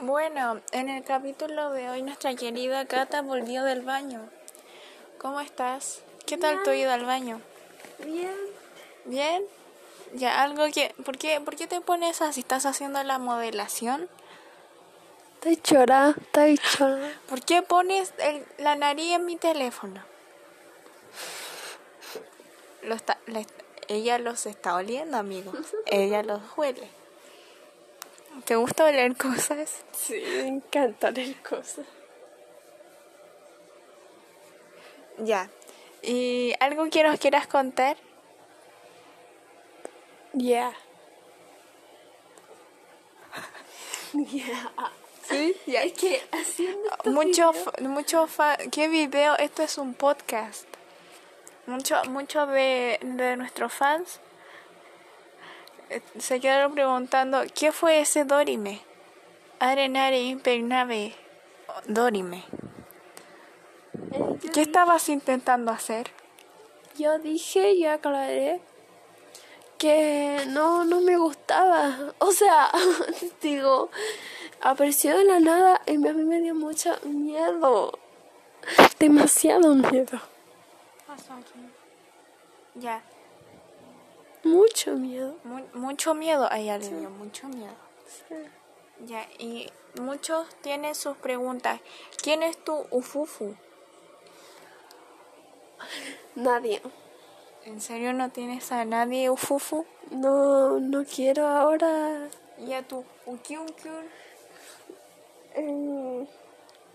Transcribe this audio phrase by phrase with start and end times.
[0.00, 4.28] Bueno, en el capítulo de hoy nuestra querida Cata volvió del baño.
[5.18, 6.02] ¿Cómo estás?
[6.26, 7.40] ¿Qué tal tu ida al baño?
[8.04, 8.34] Bien.
[9.04, 9.42] ¿Bien?
[10.14, 10.94] Ya, algo que...
[11.04, 12.40] ¿Por qué, ¿por qué te pones así?
[12.40, 14.08] ¿Estás haciendo la modelación?
[15.34, 17.12] Estoy chora, estoy chora.
[17.28, 20.02] ¿Por qué pones el- la nariz en mi teléfono?
[22.82, 23.18] Lo está,
[23.88, 25.52] ella los está oliendo, amigo.
[25.86, 26.88] ella los huele.
[28.44, 29.82] ¿Te gusta oler cosas?
[29.92, 31.86] Sí, me encanta leer cosas.
[35.18, 35.50] Ya.
[36.02, 37.96] ¿Y algo que nos quieras contar?
[40.32, 40.72] Yeah.
[44.12, 44.72] Yeah.
[45.28, 45.82] Sí, ya.
[45.84, 49.36] Es que haciendo Mucho, mucho fa- ¿Qué video?
[49.38, 50.64] Esto es un podcast.
[51.66, 54.18] Mucho, mucho de, de nuestros fans
[56.18, 58.80] se quedaron preguntando, ¿qué fue ese Dorime?
[59.58, 61.14] Arenare impregnable
[61.86, 62.44] Dorime.
[64.12, 66.10] Eh, ¿Qué estabas intentando hacer?
[67.00, 68.60] yo dije y aclaré
[69.78, 72.12] que no, no me gustaba.
[72.18, 72.70] O sea,
[73.42, 73.90] digo,
[74.60, 77.98] apareció de la nada y a mí me dio mucho miedo.
[78.98, 80.20] Demasiado miedo.
[82.74, 83.02] Ya,
[84.44, 85.36] Mucho miedo.
[85.44, 86.48] mu- mucho miedo.
[86.50, 87.74] Ay, dio mucho miedo.
[89.06, 91.80] Ya, y muchos tienen sus preguntas.
[92.22, 93.54] ¿Quién es tu Ufufu?
[96.34, 96.80] Nadie.
[97.64, 99.84] ¿En serio no tienes a nadie Ufufu?
[100.10, 102.28] No, no quiero ahora.
[102.58, 104.04] ¿Y a tu Ukiunkyun?
[105.54, 106.26] eh,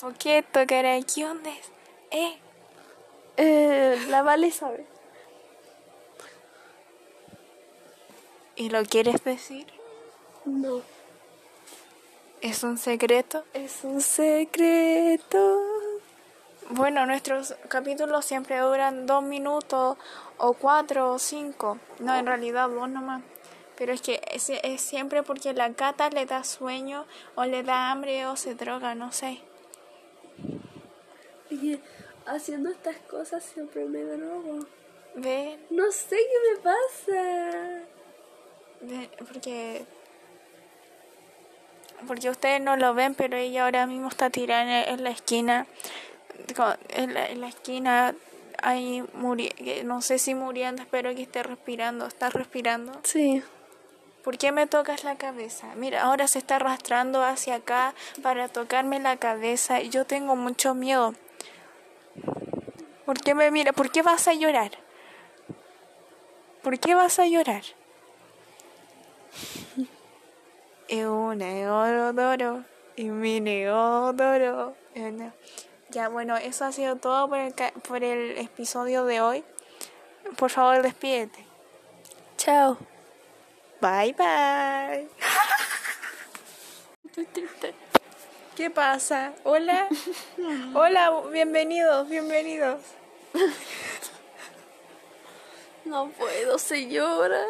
[0.00, 0.96] ¿Por qué tocará?
[0.96, 2.38] Eh,
[3.36, 4.84] eh, la Vale sabe.
[8.62, 9.66] ¿Y lo quieres decir?
[10.44, 10.82] No.
[12.40, 13.44] ¿Es un secreto?
[13.54, 15.62] Es un secreto.
[16.70, 19.98] Bueno, nuestros capítulos siempre duran dos minutos
[20.38, 21.78] o cuatro o cinco.
[21.98, 23.22] No, en realidad dos nomás.
[23.76, 27.90] Pero es que es, es siempre porque la cata le da sueño o le da
[27.90, 29.40] hambre o se droga, no sé.
[31.50, 31.80] Y
[32.26, 34.66] haciendo estas cosas siempre me drogo.
[35.16, 37.71] Ven, No sé qué me pasa.
[39.18, 39.84] Porque...
[42.06, 45.66] Porque ustedes no lo ven, pero ella ahora mismo está tirada en, la esquina.
[46.90, 48.14] En la, en la esquina,
[48.60, 49.04] ahí
[49.84, 52.06] no sé si muriendo, espero que esté respirando.
[52.06, 52.92] ¿Está respirando?
[53.04, 53.42] Sí.
[54.24, 55.74] ¿Por qué me tocas la cabeza?
[55.74, 60.74] Mira, ahora se está arrastrando hacia acá para tocarme la cabeza y yo tengo mucho
[60.74, 61.14] miedo.
[63.04, 63.72] ¿Por qué me mira?
[63.72, 64.70] ¿Por qué vas a llorar?
[66.62, 67.62] ¿Por qué vas a llorar?
[70.94, 72.64] Euna, eodoro,
[72.96, 74.76] y mi neodoro.
[75.88, 77.54] Ya, bueno, eso ha sido todo por el,
[77.88, 79.42] por el episodio de hoy.
[80.36, 81.46] Por favor, despídete.
[82.36, 82.76] Chao.
[83.80, 85.08] Bye bye.
[88.54, 89.32] ¿Qué pasa?
[89.44, 89.88] Hola.
[90.74, 92.82] Hola, bienvenidos, bienvenidos.
[95.86, 97.46] No puedo, señora.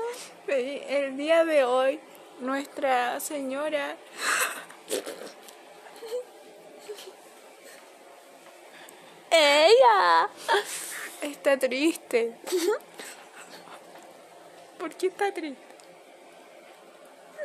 [0.46, 1.98] El día de hoy,
[2.40, 3.96] nuestra señora
[9.30, 10.28] ¡Ella!
[11.22, 12.36] está triste.
[14.78, 15.74] ¿Por qué está triste?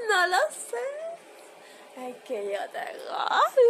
[0.09, 0.77] No lo sé.
[1.97, 3.61] Ay, que yo te goce.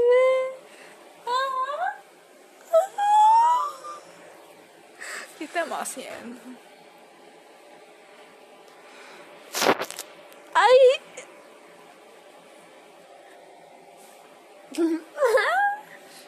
[5.38, 6.40] ¿Qué estamos haciendo?